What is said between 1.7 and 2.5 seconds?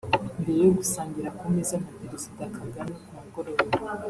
na Perezida